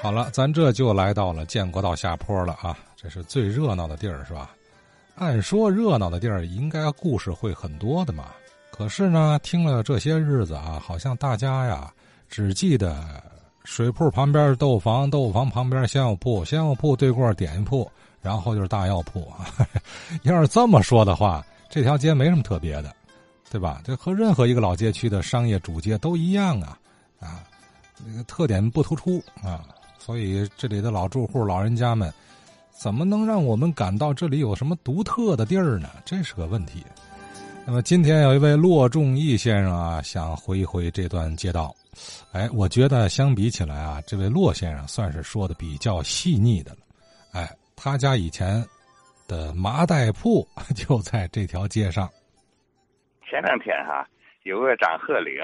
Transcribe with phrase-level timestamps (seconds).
[0.00, 2.78] 好了，咱这就来到了建国道下坡了啊！
[2.96, 4.50] 这是最热闹的地儿，是吧？
[5.16, 8.26] 按说热闹的地儿应该故事会很多的嘛。
[8.70, 11.92] 可是呢，听了这些日子啊，好像大家呀
[12.28, 13.22] 只记得
[13.64, 17.90] 水铺旁边豆房，豆房旁边鲜肉铺，鲜肉铺对过点心铺，
[18.22, 19.30] 然后就是大药铺。
[20.22, 22.94] 要是这么说的话，这条街没什么特别的，
[23.50, 23.82] 对吧？
[23.84, 26.78] 这和任何一个老街区的商业主街都一样啊
[27.18, 27.42] 啊，
[28.06, 29.64] 那个特点不突出啊。
[29.98, 32.10] 所以这里的老住户、老人家们，
[32.70, 35.90] 怎么能让我们感到这里有什么独特的地儿呢？
[36.04, 36.82] 这是个问题。
[37.66, 41.74] 那么今天有一位骆仲义先生啊，想回一回这段街道。
[42.32, 46.78] 哎，我觉得相比起来啊，这位骆先生算是说的比较细腻的了。
[47.32, 48.64] 哎，他家以前
[49.26, 52.08] 的麻袋铺就在这条街上。
[53.28, 54.08] 前两天哈，
[54.44, 55.36] 有个张鹤龄，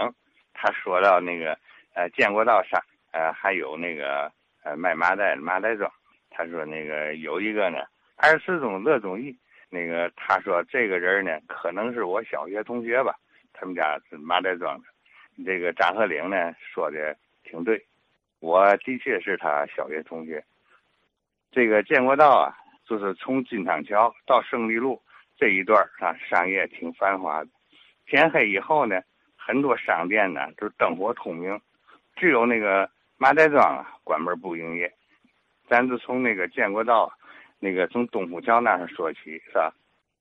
[0.55, 1.51] 他说到那个
[1.93, 4.33] 呃建国道上呃还有那个。
[4.65, 5.93] 呃，卖麻袋的麻袋庄，
[6.31, 7.81] 他说那个有一个呢，
[8.17, 9.37] 二十四中乐中义，
[9.69, 13.15] 那个他说这个人呢，可能是我小学同学吧，
[13.53, 14.85] 他们家是麻袋庄的。
[15.45, 17.85] 这个张鹤龄呢说的挺对，
[18.41, 20.43] 我的确是他小学同学。
[21.53, 22.57] 这个建国道啊，
[22.89, 24.99] 就是从金汤桥到胜利路
[25.37, 27.51] 这一段啊，商业挺繁华的。
[28.07, 28.99] 天黑以后呢，
[29.37, 31.61] 很多商店呢都灯火通明，
[32.17, 32.89] 只有那个。
[33.17, 34.93] 麻袋庄啊，关门不营业。
[35.69, 37.11] 咱就从那个建国道，
[37.59, 39.73] 那个从东湖桥那儿说起，是吧？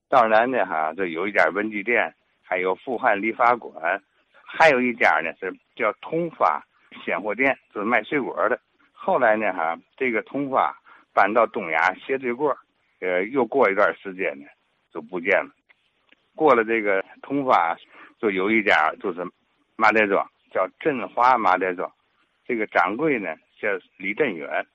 [0.09, 4.02] 道南呢，哈，这有一家文具店，还有富汉理发馆，
[4.45, 6.63] 还有一家呢是叫通发
[7.03, 8.59] 鲜货店，就是卖水果的。
[8.91, 10.73] 后来呢，哈，这个通发
[11.13, 12.55] 搬到东亚斜对过，
[13.02, 14.45] 呃，又过一段时间呢，
[14.94, 15.50] 就不见了。
[16.35, 17.75] 过了这个通发，
[18.19, 19.25] 就有一家就是
[19.75, 21.91] 麻袋庄，叫振华麻袋庄。
[22.45, 24.66] 这个掌柜呢叫李振远，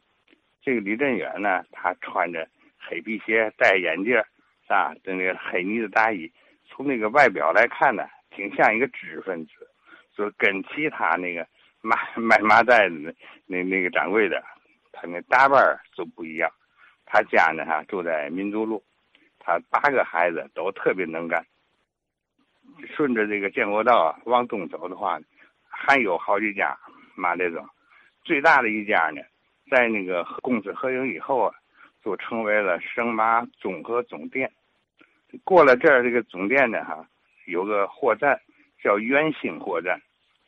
[0.62, 4.94] 这个李振远呢，他穿着黑皮鞋，戴眼镜，是吧？
[5.04, 6.30] 那个黑呢子大衣，
[6.66, 9.52] 从那个外表来看呢，挺像一个知识分子，
[10.16, 11.46] 就跟其他那个
[11.82, 13.12] 卖卖麻袋的那
[13.46, 14.42] 那那个掌柜的，
[14.92, 16.50] 他那打扮就不一样。
[17.04, 18.82] 他家呢哈住在民族路，
[19.38, 21.44] 他八个孩子都特别能干。
[22.94, 25.18] 顺着这个建国道往东走的话，
[25.68, 26.76] 还有好几家。
[27.18, 27.68] 麻袋庄
[28.24, 29.20] 最大的一家呢，
[29.70, 31.54] 在那个公司合营以后啊，
[32.04, 34.50] 就成为了省麻综合总店。
[35.44, 37.06] 过了这儿，这个总店呢，哈，
[37.46, 38.38] 有个货站
[38.82, 40.00] 叫元兴货站。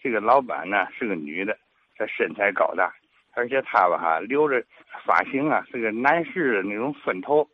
[0.02, 1.58] 这个老板呢是个女的，
[1.96, 2.90] 她身材高大，
[3.32, 4.64] 而且她吧哈留着
[5.04, 7.46] 发型啊，是个男士的那种分头。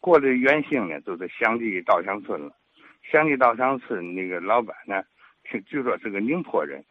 [0.00, 2.54] 过了元兴呢，就是祥记稻香村了。
[3.10, 5.02] 祥记稻香村那个老板呢，
[5.66, 6.82] 据说是个宁波人。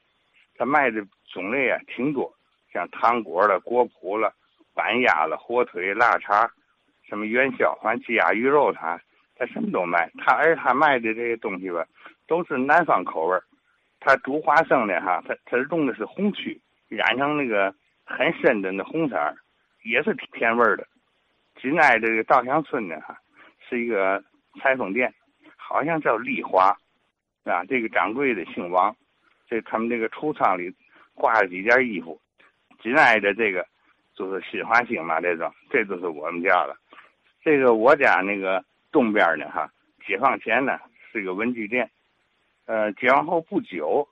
[0.56, 2.34] 他卖的种类啊挺多，
[2.74, 4.34] 像糖果了、果脯了、
[4.74, 6.50] 板鸭了、火腿、腊肠，
[7.08, 9.00] 什么元宵、反正鸡鸭鱼肉，他
[9.36, 10.10] 他什么都卖。
[10.18, 11.86] 他而他卖的这些东西吧，
[12.28, 13.38] 都是南方口味
[14.00, 17.74] 他煮花生的哈，他他用的是红曲，染成那个
[18.06, 19.36] 很深的那红色儿，
[19.84, 20.88] 也是甜味儿的。
[21.62, 23.18] 紧挨这个稻香村的哈，
[23.68, 24.24] 是一个
[24.60, 25.14] 裁缝店，
[25.58, 26.76] 好像叫丽华，
[27.44, 28.96] 啊，这个掌柜的姓王。
[29.50, 30.72] 这他们这个橱窗里
[31.20, 32.20] 挂了几件衣服，
[32.82, 33.68] 紧挨着这个
[34.16, 36.76] 就是新华兴嘛，这种这就是我们家了。
[37.44, 39.70] 这个我家那个东边呢，哈，
[40.08, 40.80] 解放前呢
[41.12, 41.90] 是个文具店，
[42.66, 44.08] 呃，解放后不久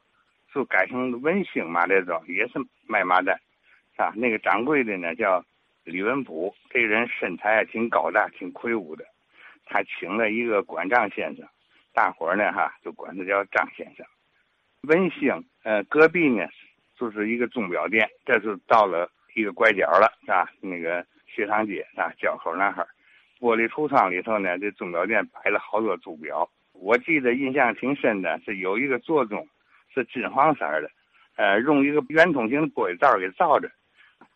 [0.53, 3.39] 就改成文兴嘛，这种，也是卖麻袋，
[3.95, 5.43] 啊，那个掌柜的呢叫
[5.83, 9.05] 李文普，这人身材挺高大，挺魁梧的，
[9.65, 11.47] 他请了一个管账先生，
[11.93, 14.05] 大伙儿呢哈就管他叫张先生。
[14.83, 16.47] 文兴，呃，隔壁呢，
[16.97, 18.09] 就是一个钟表店。
[18.25, 20.49] 这是到了一个拐角了，是吧？
[20.59, 22.87] 那个学堂街啊，交口那儿，
[23.39, 26.49] 玻璃橱窗里头呢，这钟表店摆了好多钟表。
[26.73, 29.47] 我记得印象挺深的，是有一个座钟，
[29.93, 30.89] 是金黄色的，
[31.35, 33.69] 呃，用一个圆筒形的玻璃罩给罩着，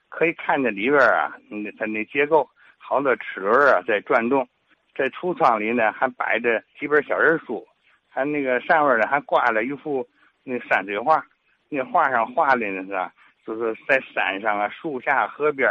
[0.10, 4.48] 可以看见里边啊，那它那结构，好多齿轮啊在转动。
[4.94, 7.66] 在橱窗里呢，还摆着几本小人书，
[8.10, 10.08] 还那个上面呢还挂了一幅。
[10.44, 11.24] 那山水画，
[11.74, 13.12] 那画上画的那是？
[13.48, 15.68] 就是在山上啊、树下、河边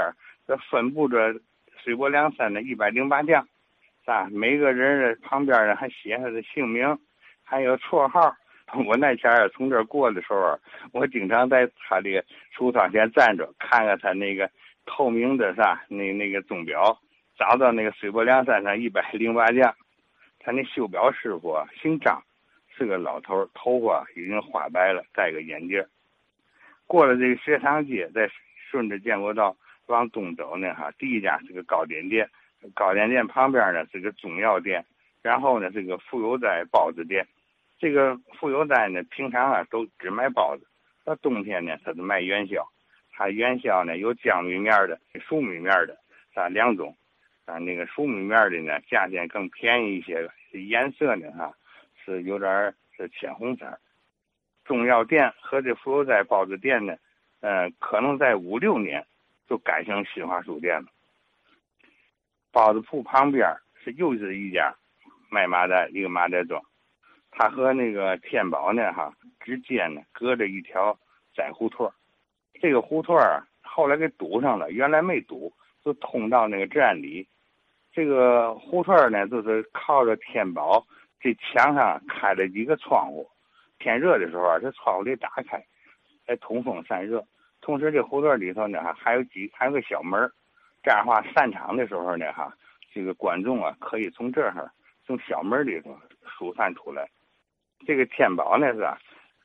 [0.46, 1.32] 这分布着
[1.76, 3.42] 水泊梁山的一百零八将，
[4.04, 4.26] 是吧？
[4.32, 6.98] 每个人的旁边呢还写他的姓名，
[7.44, 8.34] 还有绰号。
[8.86, 10.58] 我那前儿从这儿过的时候，
[10.92, 12.24] 我经常在他的
[12.56, 14.50] 橱窗前站着，看看他那个
[14.86, 15.84] 透明的，是吧？
[15.88, 16.96] 那那个钟表，
[17.36, 19.74] 找到那个水泊梁山上一百零八将，
[20.38, 22.22] 他那修表师傅姓张。
[22.80, 25.84] 是个老头，头发已经花白了，戴个眼镜。
[26.86, 28.26] 过了这个学堂街，再
[28.70, 29.54] 顺着建国道
[29.88, 32.26] 往东走呢，哈，第一家是个糕点店，
[32.74, 34.82] 糕点店旁边呢是个中药店，
[35.20, 37.26] 然后呢是个富有斋包子店。
[37.78, 40.66] 这个富有斋呢，平常啊都只卖包子，
[41.04, 42.66] 到冬天呢，他就卖元宵。
[43.12, 45.94] 它元宵呢有江米面的、熟米面的
[46.32, 46.96] 啊两种，
[47.44, 51.54] 啊那个熟米面的呢价钱更便宜一些，颜色呢哈
[52.10, 53.78] 是有点是浅红色。
[54.64, 56.94] 中药店和这富有斋包子店呢，
[57.40, 59.04] 呃，可能在五六年
[59.48, 60.88] 就改成新华书店了。
[62.52, 63.48] 包子铺旁边
[63.82, 64.74] 是又是一家
[65.30, 66.60] 卖麻袋一个麻袋庄，
[67.30, 70.98] 它和那个天宝呢哈之间呢隔着一条
[71.34, 71.90] 窄胡同
[72.60, 75.52] 这个胡同啊后来给堵上了，原来没堵，
[75.84, 77.26] 就通到那个治安里。
[77.92, 80.84] 这个胡同呢就是靠着天宝
[81.20, 83.28] 这墙上开了几个窗户。
[83.78, 85.62] 天热的时候啊，这窗户得打开，
[86.26, 87.24] 来通风散热。
[87.60, 90.18] 同时，这胡同里头呢，哈，还有几还有个小门
[90.82, 92.52] 这样的话，散场的时候呢，哈，
[92.92, 94.70] 这个观众啊，可以从这儿
[95.06, 95.98] 从小门里头
[96.38, 97.08] 疏散出来。
[97.86, 98.98] 这个天宝呢是吧？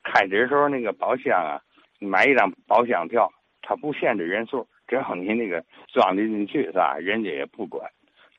[0.03, 1.61] 开的时候那个包厢啊，
[1.99, 3.31] 买一张包厢票，
[3.61, 6.97] 它不限制人数，只要你那个装得进去是吧？
[6.99, 7.89] 人家也不管。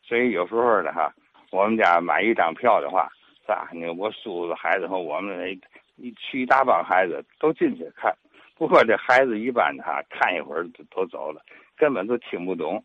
[0.02, 1.12] 所以有时候呢，哈，
[1.50, 3.08] 我们家买一张票的话，
[3.46, 3.69] 是吧？
[3.72, 5.58] 那我叔叔孩子和我们。
[5.98, 8.14] 一去一大帮孩子都进去看，
[8.54, 11.40] 不过这孩子一般哈看一会儿都都走了，
[11.75, 12.84] 根本都听不懂。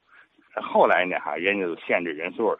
[0.53, 2.59] 后来呢哈，人家都限制人数了。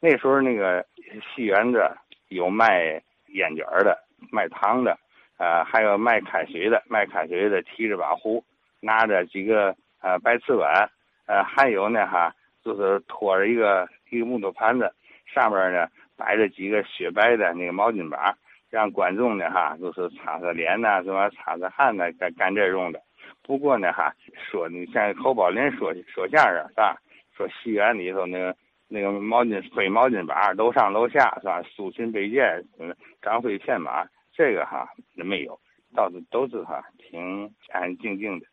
[0.00, 0.84] 那时候那个
[1.32, 1.88] 戏园子
[2.26, 3.96] 有卖烟卷的、
[4.32, 4.98] 卖糖的，
[5.36, 6.82] 呃，还有卖开水的。
[6.88, 8.42] 卖开水的提着把壶，
[8.80, 10.90] 拿着几个呃白瓷碗，
[11.26, 12.34] 呃，还有呢哈，
[12.64, 14.92] 就是拖着一个一个木头盘子，
[15.32, 15.86] 上面呢
[16.18, 18.36] 摆着几个雪白的那个毛巾板。
[18.70, 23.00] 让观众呢哈，就是擦擦脸呐，什么擦擦汗呐，干干这用的。
[23.42, 24.14] 不过呢哈，
[24.50, 26.94] 说你像侯宝林说说相声是吧？
[27.34, 28.54] 说戏园里头那个
[28.86, 31.62] 那个毛巾飞毛巾板楼上楼下是吧？
[31.62, 35.58] 苏秦背剑，嗯，张飞骗马，这个哈没有，
[35.94, 38.46] 倒是都是哈挺安安静静的。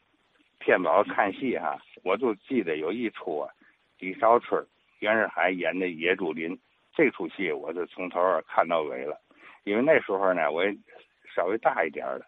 [0.62, 3.52] 天宝看戏哈，我就记得有一出啊，
[4.00, 4.66] 李少春、
[5.00, 6.58] 袁世海演的野猪林，
[6.96, 9.20] 这出戏我是从头看到尾了。
[9.66, 10.74] 因为那时候呢，我也
[11.36, 12.22] 稍微大一点了，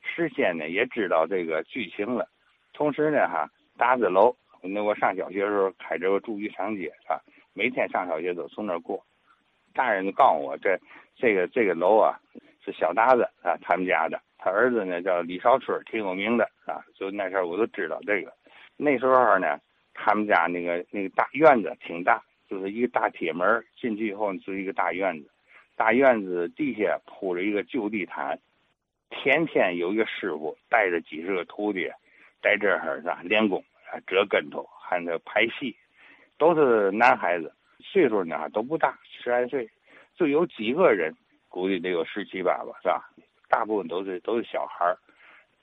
[0.00, 2.26] 事先呢也知道这个剧情了。
[2.72, 7.18] 同时呢，哈，大字楼，那我上小学的时候开这个住余长街啊，
[7.52, 9.04] 每天上小学都从那儿过。
[9.74, 10.78] 大人就告诉我，这
[11.16, 12.18] 这个这个楼啊
[12.64, 16.80] 是小达子啊他们家的，他儿子呢叫李少春，挺有名的啊。
[16.94, 18.32] 就那时候我都知道这个。
[18.76, 19.58] 那时候呢，
[19.92, 22.22] 他们家那个那个大院子挺大，
[22.54, 25.28] 就是一个大铁门进去以后就是一个大院子。
[25.74, 28.38] 大院子地下铺着一个旧地毯，
[29.10, 31.90] 天天有一个师傅带着几十个徒弟
[32.40, 33.58] 在这儿是吧练功
[33.90, 35.76] 啊，折跟头，还那拍戏，
[36.38, 39.68] 都是男孩子，岁数呢都不大，十来岁，
[40.14, 41.12] 就有几个人，
[41.48, 43.10] 估计得有十七八吧，是吧？
[43.48, 44.96] 大部分都是都是小孩儿，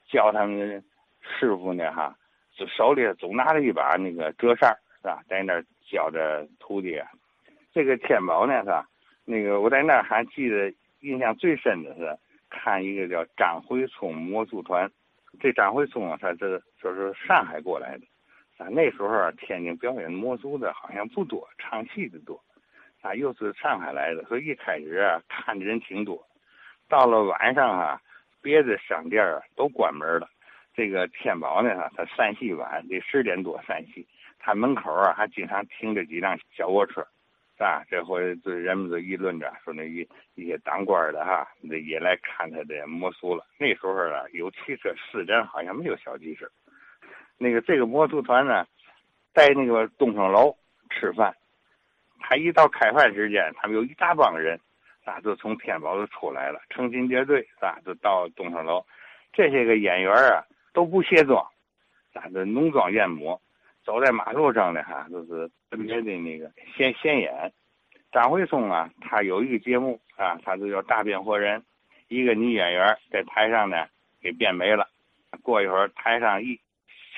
[0.09, 0.83] 教他们
[1.21, 2.13] 师傅呢哈，
[2.53, 6.97] 就手里总拿着一把那个折扇是吧，在那儿教的徒弟。
[6.97, 7.07] 啊。
[7.73, 8.87] 这个天宝呢是吧？
[9.23, 12.17] 那个我在那儿还记得印象最深的是
[12.49, 14.91] 看一个叫张惠聪魔术团，
[15.39, 18.05] 这张惠聪啊，他是就是上海过来的，
[18.57, 22.43] 啊那时候天津表演魔术的好像不多，唱戏的多，
[23.01, 26.27] 啊又是上海来的，所以一开始啊看的人挺多，
[26.89, 28.01] 到了晚上啊，
[28.41, 30.27] 别的商店啊都关门了，
[30.73, 34.05] 这个天宝呢他散戏晚，得十点多散戏，
[34.41, 37.05] 他门口啊还经常停着几辆小卧车。
[37.57, 39.99] 啊，这回这人们都议论着，说那一
[40.33, 43.45] 一些当官的哈，那也来看他的魔术了。
[43.59, 46.49] 那时候啊，有汽车，市镇好像没有小汽车。
[47.37, 48.65] 那个这个魔术团呢，
[49.31, 50.57] 在那个东升楼
[50.89, 51.35] 吃饭，
[52.19, 54.59] 他一到开饭时间，他们有一大帮人，
[55.05, 57.77] 啊，就从天宝就出来了，成群结队，啊？
[57.85, 58.83] 就到东升楼。
[59.33, 60.43] 这些个演员啊，
[60.73, 61.45] 都不卸妆，
[62.13, 63.39] 啊，这浓妆艳抹。
[63.83, 67.51] 走在马路上呢，哈，就是特别的那个显显眼。
[68.11, 71.63] 张惠松啊，他有一个节目啊，他就叫大变活人。
[72.09, 73.87] 一个女演员在台上呢，
[74.21, 74.87] 给变没了。
[75.41, 76.59] 过一会儿，台上一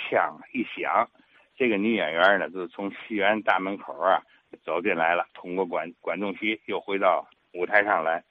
[0.09, 1.09] 枪一响，
[1.57, 4.21] 这个女演员呢，就从戏园大门口啊
[4.63, 8.23] 走进来了，通过管管仲席又回到舞台上来。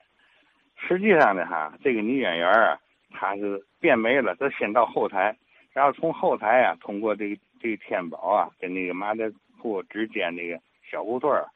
[0.77, 2.79] 实际上呢，哈，这个女演员啊，
[3.11, 5.37] 她是变没了，她先到后台，
[5.73, 7.37] 然后从后台啊，通过这个。
[7.63, 11.47] 这天宝啊，跟那个麻袋铺之间那个小胡同儿，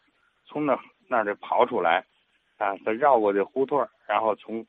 [0.46, 2.04] 从那那儿跑出来，
[2.58, 4.64] 啊，他绕过这胡同儿，然后从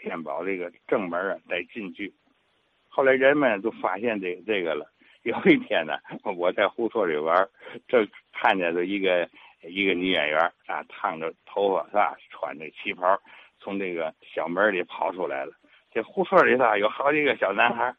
[0.00, 2.12] 天宝这个正门啊再进去。
[2.88, 4.86] 后来人们都发现这这个了，
[5.22, 5.98] 有一天呢，
[6.36, 7.48] 我在胡同里玩，
[7.88, 9.28] 正看见了一个
[9.62, 13.20] 一个女演员啊，烫着头发是吧，穿着旗袍，
[13.58, 15.52] 从这个小门里跑出来了。
[15.92, 17.92] 这胡同里头有好几个小男孩，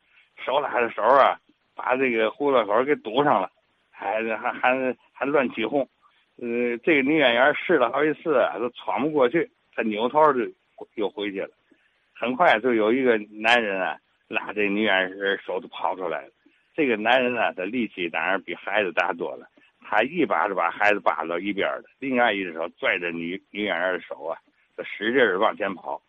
[0.46, 1.38] 手拉着手啊，
[1.82, 3.50] 把这个胡同口给堵上了，
[3.90, 5.82] 还还还还乱起哄。
[6.38, 10.42] 呃，这个女演员试了好几次都闯不过去，她扭头就
[10.96, 11.50] 又回去了。
[12.14, 13.98] 很快就有一个男人啊，
[14.28, 16.32] 拉这女演员手就跑出来了。
[16.76, 19.48] 这个男人呢，他力气当然比孩子大多了。
[19.84, 24.38] 他一把就把孩子扒到一边了，另外一只手拽着女女演员的手啊，
[24.78, 26.02] 就使劲儿往前跑。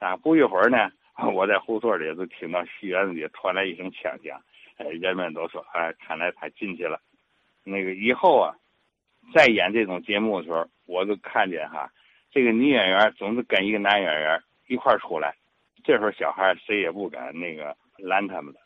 [0.00, 0.90] 啊，不一会儿呢，
[1.34, 4.40] 我在胡同里就听到戏院里传来一声枪响，
[4.78, 7.00] 哎，人们都说，哎，看来他进去了。
[7.64, 8.54] 那个以后啊，
[9.34, 11.90] 再演这种节目的时候，我就看见哈，
[12.30, 15.34] 这个女演员总是跟一个男演员一块儿出来。
[15.84, 18.60] 这时候小孩谁也不敢那个拦他们了。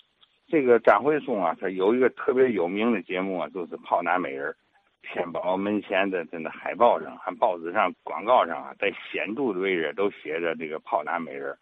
[0.49, 4.55] 这个张惠松啊，他有一个特别有名的节目啊，就是炮打美人。
[5.03, 11.57] 天宝门前的这个海报上、还报纸上、广告上啊，在显著的位置都写着这个炮打美人。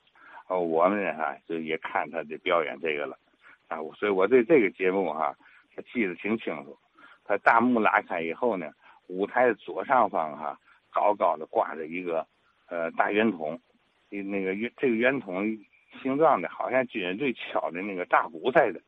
[0.47, 3.16] 哦，我们呢哈就也看他的表演这个了
[3.70, 5.34] 啊，所以我对这个节目哈，
[5.74, 6.76] 他记得挺清楚。
[7.24, 8.70] 他大幕拉开以后呢，
[9.06, 10.58] 舞台的左上方哈，
[10.92, 12.26] 高高的挂着一个
[12.68, 13.58] 呃大圆筒。
[14.08, 15.46] 那个圆这个圆筒
[16.02, 18.80] 形状的，好像军乐队敲的那个大鼓似的。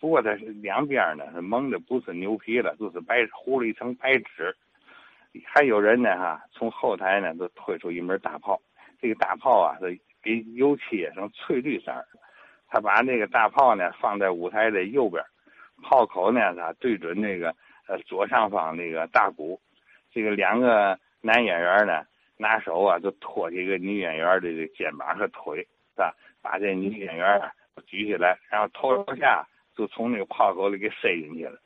[0.00, 4.52] 不过它是两边呢是蒙的，不是牛皮了，就是白糊了一层白纸。
[5.44, 8.60] 还有人呢哈，从后台呢都推出一门大炮。
[9.00, 11.92] 这个大炮啊是给油漆成翠绿色。
[12.74, 15.22] 他把那个大炮呢放在舞台的右边，
[15.84, 17.54] 炮口呢他对准那个
[17.86, 19.60] 呃左上方那个大鼓。
[20.10, 22.04] 这个两个男演员呢。
[22.36, 25.58] 拿手啊，就托起一个女演员的这肩膀和腿，
[25.94, 26.12] 是吧？
[26.42, 27.40] 把这女演员
[27.86, 31.56] 举起来，然后头朝下就从那个炮口里给塞进去了。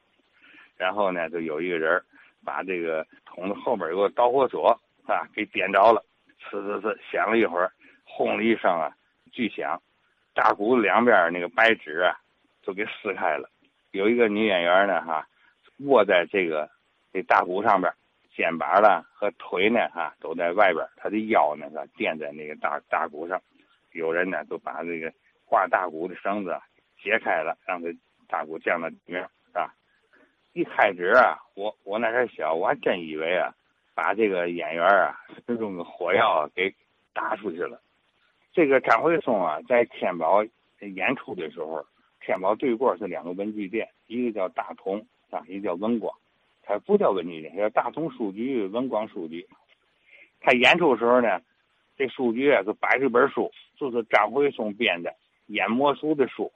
[0.76, 1.98] 然后呢，就有一个人
[2.44, 6.04] 把这个筒子后边有个导火索，啊，给点着了。
[6.50, 7.72] 呲呲呲，响了一会儿，
[8.04, 8.92] 轰的一声啊，
[9.32, 9.80] 巨响。
[10.38, 12.14] 大鼓两边那个白纸啊，
[12.62, 13.50] 都给撕开了。
[13.90, 15.26] 有一个女演员呢，哈，
[15.80, 16.70] 卧在这个
[17.12, 17.92] 这大鼓上边。
[18.36, 20.86] 肩膀了和腿呢，哈，都在外边。
[20.94, 23.42] 她的腰呢，是垫在那个大大鼓上。
[23.90, 25.12] 有人呢，都把这个
[25.44, 26.56] 挂大鼓的绳子
[27.02, 27.88] 解开了，让他
[28.28, 29.74] 大鼓降到里面，是吧？
[30.52, 33.52] 一开始啊，我我那时小，我还真以为啊，
[33.92, 35.18] 把这个演员啊
[35.48, 36.72] 用个火药给
[37.12, 37.80] 打出去了。
[38.52, 40.42] 这个张惠松啊，在天宝
[40.80, 41.84] 演出的时候，
[42.20, 46.12] 天宝对过是两个文具店，一个叫大同，啊，一个叫文光。
[46.62, 49.46] 他不叫文具店，叫大同书局、文光书局。
[50.40, 51.40] 他演出时候呢，
[51.96, 55.14] 这书局啊就摆着本书，就是张惠松编的
[55.46, 56.52] 演魔术的书。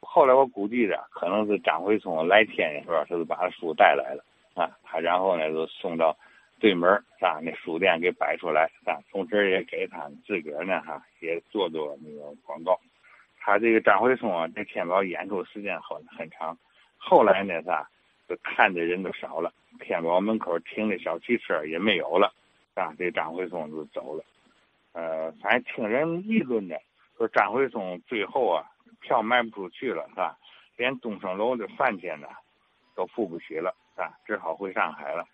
[0.00, 4.70] 后来我估计着，可能是张惠松来天的时候，他就把书带来了啊。
[4.82, 6.16] 他然后呢就送到
[6.60, 6.88] 对门
[7.20, 12.78] 啊，那书店给摆出来啊，同时也给他自个儿呢哈也做做那个广告。
[13.38, 16.56] 他这个张惠松啊，在天宝演出时间很很长，
[16.98, 17.88] 后来呢啥？
[18.44, 22.32] 看的人都少了，天宝门口停的小汽车也没有了，
[22.74, 24.24] 啊，这张惠松就走了。
[24.92, 26.80] 呃，反正听人议论的，
[27.18, 28.64] 说张惠松最后啊，
[29.00, 30.38] 票卖不出去了，是吧？
[30.76, 32.28] 连东升楼的饭钱呢，
[32.94, 35.26] 都付不起了，啊，只好回上海了。